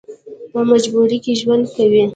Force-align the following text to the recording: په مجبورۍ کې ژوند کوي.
په 0.51 0.59
مجبورۍ 0.69 1.17
کې 1.23 1.33
ژوند 1.41 1.65
کوي. 1.75 2.03